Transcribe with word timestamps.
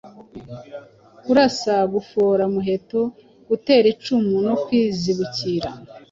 kurasa, 1.23 1.75
gufora 1.93 2.41
umuheto, 2.49 3.01
gutera 3.49 3.85
icumu 3.93 4.35
no 4.47 4.55
kwizibukira, 4.63 5.69